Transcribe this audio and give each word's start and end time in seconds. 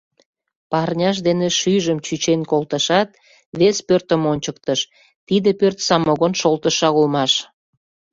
Парняж 0.71 1.17
дене 1.27 1.47
шӱйжым 1.59 1.97
чӱчен 2.05 2.41
колтышат, 2.51 3.09
вес 3.59 3.77
пӧртым 3.87 4.21
ончыктыш: 4.31 4.79
тиде 5.27 5.49
пӧрт 5.59 5.77
самогон 5.87 6.33
шолтышо 6.41 6.87
улмаш. 6.97 7.33